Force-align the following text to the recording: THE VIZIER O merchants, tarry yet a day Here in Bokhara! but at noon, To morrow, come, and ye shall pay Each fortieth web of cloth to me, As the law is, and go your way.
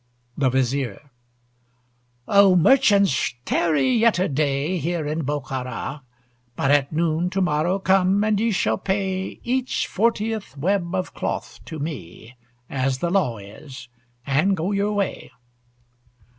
THE 0.35 0.49
VIZIER 0.49 1.11
O 2.27 2.55
merchants, 2.55 3.35
tarry 3.45 3.91
yet 3.91 4.17
a 4.17 4.27
day 4.27 4.79
Here 4.79 5.05
in 5.05 5.21
Bokhara! 5.21 6.01
but 6.55 6.71
at 6.71 6.91
noon, 6.91 7.29
To 7.29 7.39
morrow, 7.39 7.77
come, 7.77 8.23
and 8.23 8.39
ye 8.39 8.49
shall 8.49 8.79
pay 8.79 9.39
Each 9.43 9.85
fortieth 9.85 10.57
web 10.57 10.95
of 10.95 11.13
cloth 11.13 11.59
to 11.65 11.77
me, 11.77 12.35
As 12.67 12.97
the 12.97 13.11
law 13.11 13.37
is, 13.37 13.89
and 14.25 14.57
go 14.57 14.71
your 14.71 14.91
way. 14.93 15.29